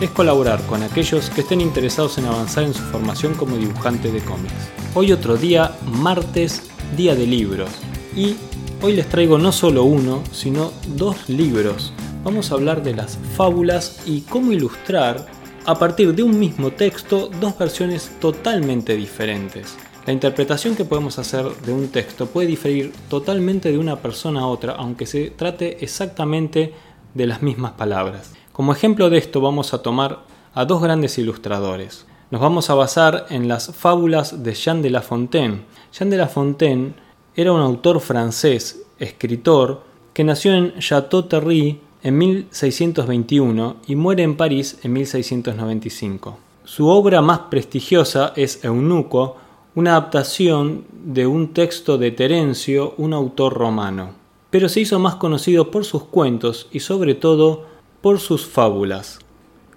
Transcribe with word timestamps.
es 0.00 0.10
colaborar 0.10 0.60
con 0.66 0.82
aquellos 0.82 1.30
que 1.30 1.40
estén 1.40 1.60
interesados 1.60 2.18
en 2.18 2.26
avanzar 2.26 2.64
en 2.64 2.74
su 2.74 2.82
formación 2.82 3.34
como 3.34 3.56
dibujante 3.56 4.12
de 4.12 4.20
cómics. 4.20 4.52
Hoy 4.94 5.12
otro 5.12 5.36
día, 5.36 5.74
martes, 5.86 6.70
día 6.96 7.14
de 7.14 7.26
libros. 7.26 7.70
Y 8.14 8.36
hoy 8.82 8.92
les 8.92 9.08
traigo 9.08 9.38
no 9.38 9.52
solo 9.52 9.84
uno, 9.84 10.22
sino 10.32 10.72
dos 10.88 11.28
libros. 11.28 11.94
Vamos 12.24 12.50
a 12.50 12.54
hablar 12.54 12.82
de 12.82 12.94
las 12.94 13.18
fábulas 13.36 14.02
y 14.04 14.20
cómo 14.22 14.52
ilustrar 14.52 15.26
a 15.64 15.78
partir 15.78 16.14
de 16.14 16.22
un 16.22 16.38
mismo 16.38 16.72
texto 16.72 17.30
dos 17.40 17.56
versiones 17.56 18.10
totalmente 18.20 18.96
diferentes. 18.96 19.76
La 20.06 20.12
interpretación 20.12 20.76
que 20.76 20.84
podemos 20.84 21.18
hacer 21.18 21.46
de 21.64 21.72
un 21.72 21.88
texto 21.88 22.26
puede 22.26 22.48
diferir 22.48 22.92
totalmente 23.08 23.72
de 23.72 23.78
una 23.78 23.96
persona 23.96 24.40
a 24.40 24.46
otra, 24.46 24.74
aunque 24.74 25.06
se 25.06 25.30
trate 25.30 25.82
exactamente 25.82 26.74
de 27.14 27.26
las 27.26 27.42
mismas 27.42 27.72
palabras. 27.72 28.32
Como 28.56 28.72
ejemplo 28.72 29.10
de 29.10 29.18
esto 29.18 29.42
vamos 29.42 29.74
a 29.74 29.82
tomar 29.82 30.20
a 30.54 30.64
dos 30.64 30.80
grandes 30.80 31.18
ilustradores. 31.18 32.06
Nos 32.30 32.40
vamos 32.40 32.70
a 32.70 32.74
basar 32.74 33.26
en 33.28 33.48
las 33.48 33.74
fábulas 33.74 34.42
de 34.42 34.54
Jean 34.54 34.80
de 34.80 34.88
La 34.88 35.02
Fontaine. 35.02 35.64
Jean 35.92 36.08
de 36.08 36.16
La 36.16 36.26
Fontaine 36.26 36.94
era 37.34 37.52
un 37.52 37.60
autor 37.60 38.00
francés, 38.00 38.86
escritor, 38.98 39.82
que 40.14 40.24
nació 40.24 40.54
en 40.54 40.72
Château-Thierry 40.78 41.80
en 42.02 42.16
1621 42.16 43.76
y 43.88 43.94
muere 43.94 44.22
en 44.22 44.38
París 44.38 44.78
en 44.82 44.94
1695. 44.94 46.38
Su 46.64 46.88
obra 46.88 47.20
más 47.20 47.40
prestigiosa 47.50 48.32
es 48.36 48.64
Eunuco, 48.64 49.36
una 49.74 49.90
adaptación 49.90 50.86
de 51.04 51.26
un 51.26 51.52
texto 51.52 51.98
de 51.98 52.10
Terencio, 52.10 52.94
un 52.96 53.12
autor 53.12 53.52
romano. 53.52 54.12
Pero 54.48 54.70
se 54.70 54.80
hizo 54.80 54.98
más 54.98 55.16
conocido 55.16 55.70
por 55.70 55.84
sus 55.84 56.04
cuentos 56.04 56.68
y 56.72 56.80
sobre 56.80 57.14
todo 57.14 57.75
por 58.06 58.20
sus 58.20 58.46
fábulas. 58.46 59.18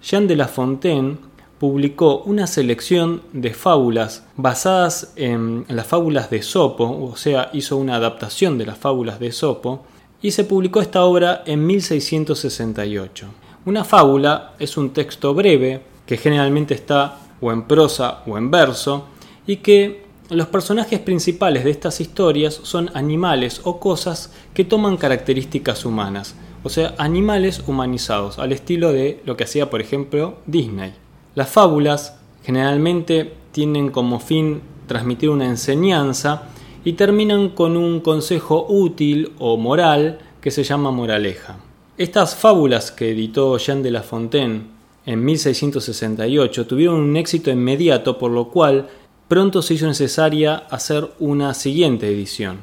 Jean 0.00 0.28
de 0.28 0.36
La 0.36 0.46
Fontaine 0.46 1.16
publicó 1.58 2.18
una 2.18 2.46
selección 2.46 3.22
de 3.32 3.52
fábulas 3.52 4.24
basadas 4.36 5.14
en 5.16 5.64
las 5.66 5.88
fábulas 5.88 6.30
de 6.30 6.40
Sopo, 6.40 6.84
o 6.84 7.16
sea, 7.16 7.50
hizo 7.54 7.76
una 7.76 7.96
adaptación 7.96 8.56
de 8.56 8.66
las 8.66 8.78
fábulas 8.78 9.18
de 9.18 9.32
Sopo, 9.32 9.84
y 10.22 10.30
se 10.30 10.44
publicó 10.44 10.80
esta 10.80 11.02
obra 11.02 11.42
en 11.44 11.66
1668. 11.66 13.26
Una 13.64 13.82
fábula 13.82 14.52
es 14.60 14.76
un 14.76 14.90
texto 14.90 15.34
breve 15.34 15.82
que 16.06 16.16
generalmente 16.16 16.74
está 16.74 17.18
o 17.40 17.50
en 17.50 17.64
prosa 17.64 18.22
o 18.28 18.38
en 18.38 18.48
verso 18.48 19.06
y 19.44 19.56
que 19.56 20.04
los 20.28 20.46
personajes 20.46 21.00
principales 21.00 21.64
de 21.64 21.72
estas 21.72 22.00
historias 22.00 22.60
son 22.62 22.92
animales 22.94 23.60
o 23.64 23.80
cosas 23.80 24.32
que 24.54 24.62
toman 24.62 24.98
características 24.98 25.84
humanas, 25.84 26.36
o 26.62 26.68
sea, 26.68 26.94
animales 26.98 27.62
humanizados, 27.66 28.38
al 28.38 28.52
estilo 28.52 28.92
de 28.92 29.20
lo 29.24 29.36
que 29.36 29.44
hacía, 29.44 29.70
por 29.70 29.80
ejemplo, 29.80 30.36
Disney. 30.46 30.92
Las 31.34 31.48
fábulas 31.48 32.18
generalmente 32.42 33.32
tienen 33.52 33.90
como 33.90 34.20
fin 34.20 34.60
transmitir 34.86 35.30
una 35.30 35.46
enseñanza 35.46 36.48
y 36.84 36.94
terminan 36.94 37.50
con 37.50 37.76
un 37.76 38.00
consejo 38.00 38.66
útil 38.68 39.32
o 39.38 39.56
moral 39.56 40.18
que 40.40 40.50
se 40.50 40.64
llama 40.64 40.90
moraleja. 40.90 41.58
Estas 41.98 42.34
fábulas 42.34 42.90
que 42.90 43.10
editó 43.10 43.56
Jean 43.58 43.82
de 43.82 43.90
La 43.90 44.02
Fontaine 44.02 44.62
en 45.06 45.24
1668 45.24 46.66
tuvieron 46.66 47.00
un 47.00 47.16
éxito 47.16 47.50
inmediato, 47.50 48.18
por 48.18 48.30
lo 48.30 48.48
cual 48.48 48.88
pronto 49.28 49.62
se 49.62 49.74
hizo 49.74 49.86
necesaria 49.86 50.56
hacer 50.56 51.10
una 51.18 51.54
siguiente 51.54 52.08
edición. 52.08 52.58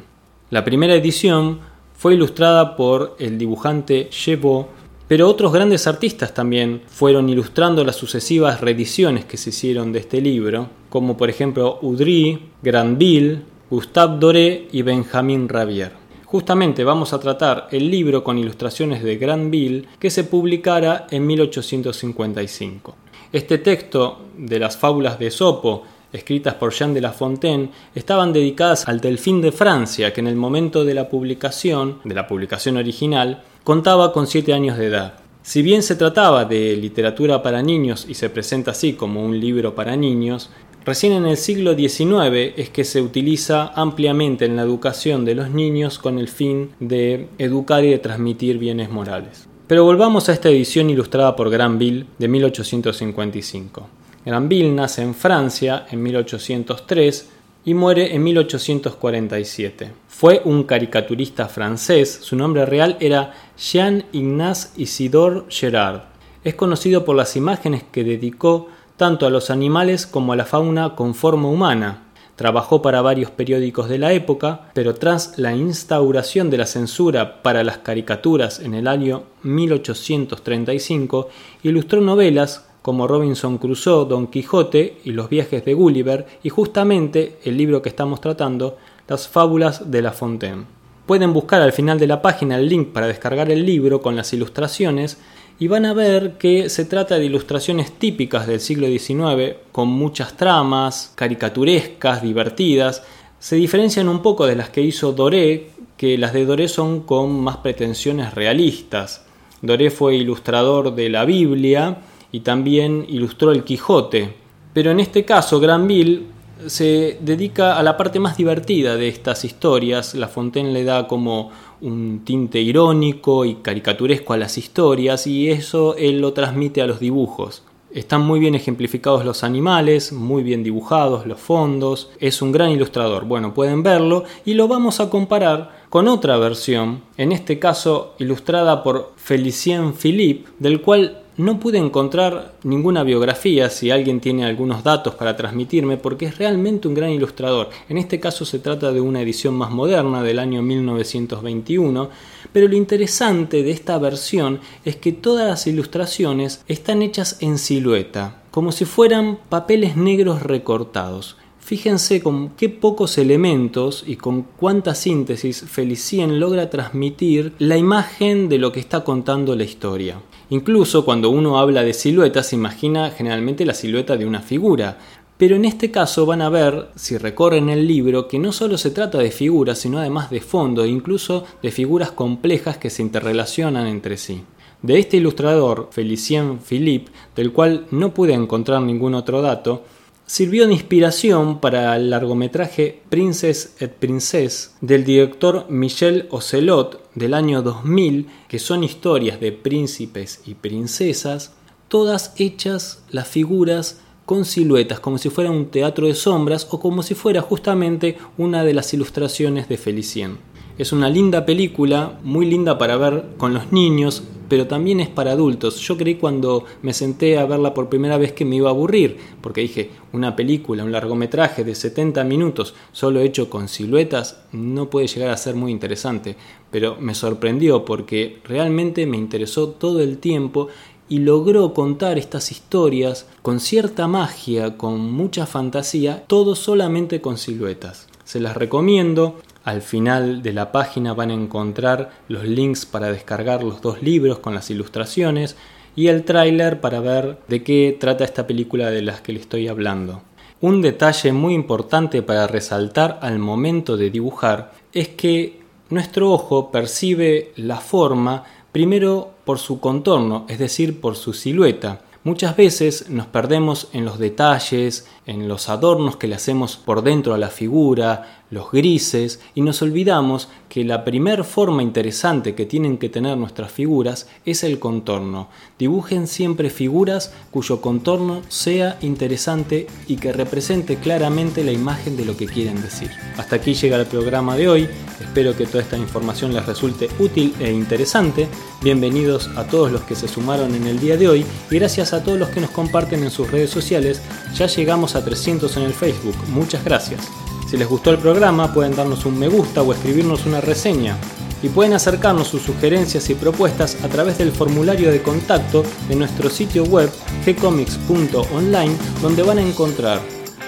La 0.50 0.64
primera 0.64 0.96
edición 0.96 1.60
fue 1.98 2.14
ilustrada 2.14 2.76
por 2.76 3.16
el 3.20 3.38
dibujante 3.38 4.08
Chevo, 4.10 4.70
pero 5.08 5.28
otros 5.28 5.52
grandes 5.52 5.88
artistas 5.88 6.34
también 6.34 6.82
fueron 6.88 7.28
ilustrando 7.28 7.84
las 7.84 7.96
sucesivas 7.96 8.62
reediciones 8.62 9.26
que 9.26 9.38
se 9.38 9.50
hicieron 9.50 9.92
de 9.92 10.00
este 10.00 10.22
libro, 10.22 10.70
como 10.90 11.18
por 11.18 11.30
ejemplo 11.30 11.80
Udry, 11.82 12.50
Granville, 12.62 13.42
Gustave 13.70 14.20
Doré 14.20 14.68
y 14.72 14.84
Benjamin 14.84 15.50
Rabier. 15.50 15.92
Justamente 16.26 16.84
vamos 16.84 17.14
a 17.14 17.20
tratar 17.20 17.68
el 17.72 17.90
libro 17.90 18.24
con 18.24 18.38
ilustraciones 18.38 19.02
de 19.02 19.18
Granville 19.18 19.88
que 19.98 20.10
se 20.10 20.26
publicara 20.26 21.08
en 21.10 21.26
1855. 21.26 22.96
Este 23.32 23.58
texto 23.58 24.20
de 24.38 24.60
las 24.60 24.78
fábulas 24.78 25.18
de 25.18 25.32
Sopo 25.32 25.84
escritas 26.14 26.56
por 26.56 26.74
Jean 26.74 26.94
de 26.94 27.02
La 27.02 27.12
Fontaine, 27.12 27.70
estaban 27.96 28.34
dedicadas 28.34 28.88
al 28.88 29.00
Delfín 29.00 29.42
de 29.42 29.52
Francia, 29.52 30.14
que 30.14 30.22
en 30.22 30.28
el 30.28 30.36
momento 30.36 30.86
de 30.86 30.94
la 30.94 31.10
publicación, 31.10 32.00
de 32.04 32.16
la 32.16 32.28
publicación 32.28 32.78
original, 32.78 33.44
contaba 33.64 34.14
con 34.14 34.28
7 34.28 34.54
años 34.54 34.78
de 34.78 34.88
edad. 34.88 35.14
Si 35.44 35.62
bien 35.62 35.82
se 35.82 35.96
trataba 35.96 36.44
de 36.44 36.76
literatura 36.76 37.42
para 37.42 37.62
niños 37.62 38.06
y 38.10 38.16
se 38.16 38.30
presenta 38.30 38.72
así 38.72 38.94
como 38.94 39.24
un 39.24 39.40
libro 39.40 39.76
para 39.76 39.96
niños, 39.96 40.50
recién 40.84 41.14
en 41.14 41.26
el 41.26 41.38
siglo 41.38 41.74
XIX 41.74 42.54
es 42.58 42.70
que 42.70 42.84
se 42.84 43.02
utiliza 43.02 43.72
ampliamente 43.74 44.44
en 44.44 44.58
la 44.58 44.64
educación 44.64 45.24
de 45.24 45.36
los 45.36 45.50
niños 45.50 46.00
con 46.00 46.20
el 46.20 46.28
fin 46.28 46.72
de 46.82 47.30
educar 47.38 47.86
y 47.86 47.92
de 47.92 48.00
transmitir 48.00 48.58
bienes 48.58 48.90
morales. 48.90 49.48
Pero 49.68 49.84
volvamos 49.84 50.30
a 50.30 50.34
esta 50.34 50.50
edición 50.50 50.90
ilustrada 50.90 51.36
por 51.36 51.50
Granville 51.50 52.06
de 52.18 52.28
1855. 52.28 53.90
Granville 54.28 54.74
nace 54.74 55.02
en 55.04 55.16
Francia 55.16 55.86
en 55.90 56.04
1803 56.04 57.30
y 57.64 57.74
muere 57.74 58.14
en 58.14 58.24
1847. 58.24 59.94
Fue 60.10 60.42
un 60.44 60.66
caricaturista 60.66 61.48
francés, 61.48 62.20
su 62.24 62.36
nombre 62.36 62.66
real 62.66 62.98
era 63.00 63.34
Jean-Ignace 63.58 64.72
Isidore 64.76 65.44
Gerard. 65.48 66.02
Es 66.44 66.56
conocido 66.56 67.06
por 67.06 67.16
las 67.16 67.38
imágenes 67.38 67.86
que 67.90 68.04
dedicó 68.04 68.68
tanto 68.98 69.26
a 69.26 69.30
los 69.30 69.50
animales 69.50 70.06
como 70.06 70.34
a 70.34 70.36
la 70.36 70.44
fauna 70.44 70.94
con 70.94 71.16
forma 71.16 71.48
humana. 71.48 72.04
Trabajó 72.36 72.82
para 72.82 73.02
varios 73.02 73.32
periódicos 73.32 73.88
de 73.88 73.98
la 73.98 74.12
época, 74.12 74.72
pero 74.74 74.94
tras 74.94 75.38
la 75.38 75.56
instauración 75.56 76.50
de 76.50 76.58
la 76.58 76.66
censura 76.66 77.42
para 77.42 77.64
las 77.64 77.78
caricaturas 77.78 78.60
en 78.60 78.74
el 78.74 78.90
año 78.90 79.24
1835, 79.44 81.30
ilustró 81.64 82.02
novelas 82.02 82.67
como 82.88 83.06
Robinson 83.06 83.58
Crusoe, 83.58 84.08
Don 84.08 84.28
Quijote 84.28 85.00
y 85.04 85.12
los 85.12 85.28
viajes 85.28 85.66
de 85.66 85.74
Gulliver 85.74 86.26
y 86.42 86.48
justamente 86.48 87.38
el 87.44 87.58
libro 87.58 87.82
que 87.82 87.90
estamos 87.90 88.22
tratando, 88.22 88.78
Las 89.10 89.28
fábulas 89.28 89.92
de 89.92 90.02
La 90.02 90.14
Fontaine. 90.14 90.64
Pueden 91.06 91.34
buscar 91.34 91.62
al 91.62 91.74
final 91.74 92.00
de 92.00 92.08
la 92.08 92.22
página 92.22 92.56
el 92.56 92.70
link 92.70 92.94
para 92.94 93.08
descargar 93.08 93.52
el 93.52 93.66
libro 93.66 94.02
con 94.02 94.16
las 94.16 94.32
ilustraciones 94.32 95.18
y 95.60 95.68
van 95.68 95.86
a 95.86 95.94
ver 95.94 96.38
que 96.38 96.70
se 96.70 96.86
trata 96.86 97.20
de 97.20 97.26
ilustraciones 97.26 97.92
típicas 97.92 98.48
del 98.48 98.62
siglo 98.62 98.88
XIX 98.88 99.58
con 99.74 99.90
muchas 99.90 100.38
tramas, 100.38 101.12
caricaturescas, 101.16 102.22
divertidas. 102.22 103.04
Se 103.38 103.58
diferencian 103.58 104.08
un 104.08 104.22
poco 104.22 104.46
de 104.46 104.56
las 104.56 104.70
que 104.70 104.80
hizo 104.80 105.12
Doré, 105.12 105.72
que 105.98 106.18
las 106.18 106.32
de 106.32 106.46
Doré 106.46 106.70
son 106.70 107.02
con 107.02 107.38
más 107.42 107.58
pretensiones 107.58 108.34
realistas. 108.34 109.26
Doré 109.62 109.92
fue 109.92 110.16
ilustrador 110.16 110.96
de 110.96 111.10
la 111.10 111.26
Biblia 111.26 111.98
y 112.32 112.42
también 112.42 113.06
ilustró 113.08 113.52
el 113.52 113.64
Quijote. 113.64 114.34
Pero 114.74 114.92
en 114.92 115.00
este 115.00 115.26
caso, 115.26 115.60
Granville 115.60 116.24
se 116.66 117.18
dedica 117.22 117.78
a 117.78 117.84
la 117.84 117.98
parte 117.98 118.20
más 118.20 118.38
divertida 118.38 118.96
de 118.96 119.08
estas 119.08 119.46
historias. 119.46 120.16
La 120.16 120.28
Fontaine 120.28 120.72
le 120.72 120.84
da 120.84 121.08
como 121.08 121.52
un 121.82 122.22
tinte 122.24 122.60
irónico 122.60 123.46
y 123.46 123.56
caricaturesco 123.56 124.34
a 124.34 124.38
las 124.38 124.58
historias 124.58 125.28
y 125.28 125.50
eso 125.50 125.96
él 125.96 126.20
lo 126.20 126.34
transmite 126.34 126.82
a 126.82 126.88
los 126.88 127.00
dibujos. 127.00 127.64
Están 127.92 128.22
muy 128.22 128.40
bien 128.40 128.54
ejemplificados 128.54 129.24
los 129.24 129.44
animales, 129.44 130.12
muy 130.12 130.44
bien 130.44 130.62
dibujados 130.62 131.26
los 131.26 131.40
fondos, 131.40 132.12
es 132.20 132.42
un 132.42 132.52
gran 132.52 132.70
ilustrador. 132.72 133.26
Bueno, 133.26 133.54
pueden 133.54 133.82
verlo 133.82 134.26
y 134.46 134.56
lo 134.56 134.68
vamos 134.68 135.00
a 135.00 135.10
comparar 135.10 135.86
con 135.90 136.08
otra 136.08 136.38
versión, 136.38 137.02
en 137.18 137.32
este 137.32 137.60
caso 137.60 138.14
ilustrada 138.20 138.84
por 138.84 139.14
Felicien 139.16 139.94
Philippe, 139.94 140.50
del 140.60 140.82
cual 140.82 141.24
no 141.38 141.60
pude 141.60 141.78
encontrar 141.78 142.56
ninguna 142.64 143.04
biografía, 143.04 143.70
si 143.70 143.92
alguien 143.92 144.20
tiene 144.20 144.46
algunos 144.46 144.84
datos 144.84 145.16
para 145.16 145.38
transmitirme, 145.38 145.98
porque 145.98 146.26
es 146.26 146.38
realmente 146.38 146.88
un 146.88 146.94
gran 146.94 147.12
ilustrador. 147.12 147.70
En 147.90 147.98
este 147.98 148.20
caso 148.20 148.44
se 148.44 148.60
trata 148.60 148.92
de 148.92 149.02
una 149.02 149.22
edición 149.22 149.54
más 149.54 149.72
moderna 149.72 150.24
del 150.24 150.40
año 150.40 150.62
1921, 150.62 152.10
pero 152.52 152.68
lo 152.68 152.76
interesante 152.76 153.64
de 153.64 153.72
esta 153.72 153.98
versión 153.98 154.60
es 154.84 154.96
que 154.96 155.12
todas 155.12 155.48
las 155.48 155.68
ilustraciones 155.68 156.64
están 156.68 157.02
hechas 157.02 157.38
en 157.42 157.58
silueta 157.58 158.42
como 158.58 158.72
si 158.72 158.86
fueran 158.86 159.38
papeles 159.50 159.98
negros 159.98 160.42
recortados. 160.42 161.38
Fíjense 161.60 162.24
con 162.24 162.50
qué 162.58 162.70
pocos 162.70 163.20
elementos 163.20 164.04
y 164.08 164.16
con 164.16 164.42
cuánta 164.42 164.96
síntesis 164.96 165.62
Felicien 165.62 166.40
logra 166.40 166.72
transmitir 166.72 167.54
la 167.60 167.78
imagen 167.78 168.50
de 168.50 168.58
lo 168.58 168.72
que 168.72 168.80
está 168.80 169.04
contando 169.04 169.56
la 169.56 169.64
historia. 169.64 170.20
Incluso 170.50 171.04
cuando 171.04 171.30
uno 171.30 171.60
habla 171.60 171.84
de 171.84 171.94
silueta 171.94 172.42
se 172.42 172.56
imagina 172.56 173.12
generalmente 173.12 173.66
la 173.66 173.74
silueta 173.74 174.16
de 174.16 174.26
una 174.26 174.42
figura, 174.42 174.98
pero 175.38 175.56
en 175.56 175.66
este 175.66 175.92
caso 175.92 176.26
van 176.26 176.42
a 176.42 176.50
ver, 176.50 176.88
si 176.96 177.18
recorren 177.18 177.70
el 177.70 177.88
libro, 177.88 178.28
que 178.28 178.40
no 178.40 178.52
solo 178.52 178.78
se 178.78 178.92
trata 178.92 179.20
de 179.20 179.30
figuras, 179.30 179.78
sino 179.78 180.00
además 180.00 180.32
de 180.32 180.42
fondo 180.42 180.84
e 180.84 180.88
incluso 180.88 181.46
de 181.62 181.72
figuras 181.72 182.12
complejas 182.12 182.78
que 182.78 182.90
se 182.90 183.04
interrelacionan 183.04 183.86
entre 183.88 184.18
sí. 184.18 184.44
De 184.82 184.98
este 184.98 185.18
ilustrador, 185.18 185.90
Felicien 185.92 186.60
Philippe, 186.60 187.12
del 187.36 187.52
cual 187.52 187.86
no 187.92 188.14
pude 188.14 188.34
encontrar 188.34 188.82
ningún 188.82 189.16
otro 189.16 189.42
dato, 189.42 189.84
sirvió 190.26 190.66
de 190.68 190.74
inspiración 190.74 191.60
para 191.60 191.96
el 191.96 192.10
largometraje 192.10 193.02
Princess 193.10 193.76
et 193.80 193.92
Princess 193.92 194.76
del 194.82 195.04
director 195.04 195.66
Michel 195.70 196.28
Ocelot 196.32 197.07
del 197.18 197.34
año 197.34 197.64
2000, 197.64 198.28
que 198.48 198.60
son 198.60 198.84
historias 198.84 199.40
de 199.40 199.52
príncipes 199.52 200.42
y 200.46 200.54
princesas, 200.54 201.52
todas 201.88 202.34
hechas 202.38 203.04
las 203.10 203.28
figuras 203.28 204.02
con 204.26 204.46
siluetas, 204.46 205.00
como 205.00 205.18
si 205.18 205.30
fuera 205.30 205.50
un 205.50 205.72
teatro 205.72 206.06
de 206.06 206.14
sombras 206.14 206.68
o 206.70 206.80
como 206.80 207.02
si 207.02 207.16
fuera 207.16 207.42
justamente 207.42 208.18
una 208.38 208.64
de 208.64 208.74
las 208.76 208.94
ilustraciones 208.94 209.68
de 209.68 209.78
Felicien. 209.78 210.38
Es 210.78 210.92
una 210.92 211.10
linda 211.10 211.44
película, 211.44 212.20
muy 212.24 212.46
linda 212.46 212.78
para 212.78 212.98
ver 212.98 213.30
con 213.38 213.52
los 213.52 213.72
niños, 213.72 214.22
pero 214.48 214.68
también 214.68 215.00
es 215.00 215.10
para 215.10 215.32
adultos. 215.32 215.80
Yo 215.80 215.98
creí 215.98 216.16
cuando 216.16 216.66
me 216.84 216.94
senté 216.94 217.40
a 217.40 217.48
verla 217.48 217.74
por 217.74 217.90
primera 217.90 218.20
vez 218.20 218.32
que 218.34 218.46
me 218.46 218.58
iba 218.58 218.70
a 218.70 218.74
aburrir, 218.74 219.18
porque 219.42 219.62
dije, 219.62 219.90
una 220.14 220.36
película, 220.36 220.84
un 220.84 220.92
largometraje 220.92 221.64
de 221.64 221.74
70 221.74 222.24
minutos 222.26 222.76
solo 222.92 223.22
hecho 223.22 223.50
con 223.50 223.70
siluetas, 223.70 224.42
no 224.52 224.88
puede 224.92 225.08
llegar 225.08 225.32
a 225.32 225.38
ser 225.38 225.56
muy 225.56 225.72
interesante. 225.72 226.36
Pero 226.70 226.96
me 227.00 227.16
sorprendió 227.16 227.84
porque 227.84 228.40
realmente 228.44 229.08
me 229.08 229.18
interesó 229.18 229.70
todo 229.70 230.02
el 230.02 230.20
tiempo 230.20 230.68
y 231.10 231.20
logró 231.20 231.74
contar 231.74 232.20
estas 232.20 232.52
historias 232.52 233.26
con 233.42 233.60
cierta 233.60 234.08
magia, 234.08 234.78
con 234.78 235.12
mucha 235.12 235.48
fantasía, 235.48 236.24
todo 236.28 236.54
solamente 236.54 237.20
con 237.20 237.40
siluetas. 237.40 238.08
Se 238.26 238.42
las 238.42 238.58
recomiendo. 238.58 239.38
Al 239.68 239.82
final 239.82 240.44
de 240.44 240.54
la 240.54 240.72
página 240.72 241.14
van 241.14 241.30
a 241.30 241.34
encontrar 241.34 242.12
los 242.30 242.46
links 242.46 242.86
para 242.86 243.12
descargar 243.12 243.66
los 243.66 243.82
dos 243.82 244.02
libros 244.02 244.40
con 244.40 244.56
las 244.56 244.70
ilustraciones 244.70 245.58
y 245.94 246.08
el 246.08 246.24
tráiler 246.24 246.80
para 246.80 247.02
ver 247.02 247.38
de 247.50 247.64
qué 247.64 247.98
trata 248.00 248.24
esta 248.24 248.48
película 248.48 248.90
de 248.92 249.02
las 249.02 249.20
que 249.20 249.34
le 249.34 249.42
estoy 249.42 249.68
hablando. 249.68 250.22
Un 250.62 250.82
detalle 250.82 251.34
muy 251.34 251.54
importante 251.54 252.22
para 252.22 252.48
resaltar 252.48 253.20
al 253.22 253.40
momento 253.40 253.98
de 253.98 254.10
dibujar 254.10 254.72
es 254.94 255.10
que 255.10 255.60
nuestro 255.90 256.32
ojo 256.32 256.72
percibe 256.72 257.52
la 257.58 257.82
forma 257.82 258.46
primero 258.72 259.32
por 259.44 259.60
su 259.60 259.82
contorno, 259.82 260.46
es 260.48 260.60
decir, 260.60 261.02
por 261.02 261.18
su 261.18 261.34
silueta. 261.34 262.00
Muchas 262.28 262.58
veces 262.58 263.10
nos 263.10 263.26
perdemos 263.28 263.88
en 263.94 264.04
los 264.04 264.20
detalles, 264.20 265.08
en 265.26 265.48
los 265.48 265.70
adornos 265.70 266.18
que 266.18 266.28
le 266.28 266.36
hacemos 266.36 266.76
por 266.76 267.02
dentro 267.02 267.34
a 267.34 267.38
la 267.38 267.48
figura, 267.48 268.44
los 268.50 268.70
grises, 268.70 269.40
y 269.56 269.62
nos 269.62 269.82
olvidamos 269.82 270.50
que 270.68 270.84
la 270.84 271.06
primer 271.06 271.46
forma 271.46 271.84
interesante 271.84 272.54
que 272.54 272.66
tienen 272.66 272.98
que 272.98 273.08
tener 273.08 273.38
nuestras 273.38 273.72
figuras 273.72 274.28
es 274.46 274.64
el 274.64 274.78
contorno. 274.78 275.48
Dibujen 275.80 276.28
siempre 276.28 276.70
figuras 276.70 277.34
cuyo 277.50 277.80
contorno 277.80 278.42
sea 278.50 278.98
interesante 279.02 279.88
y 280.08 280.18
que 280.18 280.34
represente 280.34 280.98
claramente 280.98 281.64
la 281.64 281.72
imagen 281.72 282.18
de 282.18 282.26
lo 282.26 282.36
que 282.36 282.48
quieren 282.48 282.82
decir. 282.82 283.10
Hasta 283.38 283.58
aquí 283.58 283.74
llega 283.74 283.98
el 283.98 284.06
programa 284.06 284.58
de 284.58 284.68
hoy, 284.68 284.90
espero 285.22 285.56
que 285.56 285.66
toda 285.66 285.84
esta 285.84 285.98
información 285.98 286.54
les 286.54 286.66
resulte 286.66 287.10
útil 287.20 287.54
e 287.60 287.72
interesante. 287.72 288.48
Bienvenidos 288.82 289.50
a 289.56 289.66
todos 289.66 289.92
los 289.92 290.02
que 290.02 290.16
se 290.16 290.28
sumaron 290.28 290.76
en 290.76 290.88
el 290.88 291.00
día 291.00 291.18
de 291.18 291.28
hoy 291.28 291.46
y 291.72 291.76
gracias 291.76 292.14
a 292.18 292.24
todos 292.24 292.38
los 292.38 292.50
que 292.50 292.62
nos 292.62 292.70
comparten 292.70 293.24
en 293.24 293.32
sus 293.32 293.50
redes 293.50 293.70
sociales. 293.70 294.22
Ya 294.56 294.68
llegamos 294.68 295.16
a 295.16 295.24
300 295.24 295.76
en 295.78 295.84
el 295.84 295.94
Facebook. 295.94 296.36
Muchas 296.50 296.84
gracias. 296.84 297.22
Si 297.70 297.78
les 297.78 297.88
gustó 297.88 298.12
el 298.12 298.18
programa 298.18 298.74
pueden 298.74 298.96
darnos 298.96 299.26
un 299.26 299.38
me 299.38 299.48
gusta 299.48 299.82
o 299.82 299.94
escribirnos 299.94 300.46
una 300.46 300.62
reseña. 300.62 301.18
Y 301.64 301.70
pueden 301.70 301.94
acercarnos 301.94 302.48
sus 302.48 302.62
sugerencias 302.62 303.30
y 303.30 303.34
propuestas 303.34 303.98
a 304.04 304.08
través 304.08 304.38
del 304.38 304.52
formulario 304.52 305.12
de 305.12 305.24
contacto 305.24 305.84
de 306.08 306.16
nuestro 306.16 306.50
sitio 306.50 306.84
web 306.84 307.10
gcomics.online 307.46 308.96
donde 309.22 309.42
van 309.42 309.58
a 309.58 309.64
encontrar 309.64 310.22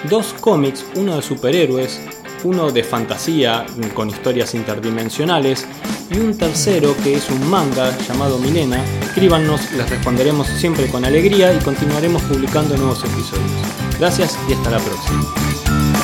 dos 0.08 0.34
cómics, 0.40 0.84
uno 0.96 1.14
de 1.14 1.22
superhéroes, 1.22 2.00
uno 2.42 2.72
de 2.72 2.82
fantasía 2.82 3.66
con 3.94 4.08
historias 4.08 4.54
interdimensionales 4.54 5.66
y 6.10 6.18
un 6.18 6.36
tercero 6.36 6.96
que 7.02 7.14
es 7.14 7.30
un 7.30 7.48
manga 7.48 7.96
llamado 7.98 8.38
Milena. 8.38 8.84
Escríbanos, 9.02 9.72
les 9.72 9.88
responderemos 9.88 10.48
siempre 10.48 10.88
con 10.88 11.04
alegría 11.04 11.52
y 11.52 11.58
continuaremos 11.58 12.22
publicando 12.22 12.76
nuevos 12.76 13.04
episodios. 13.04 13.50
Gracias 13.98 14.38
y 14.48 14.54
hasta 14.54 14.70
la 14.70 14.78
próxima. 14.78 15.99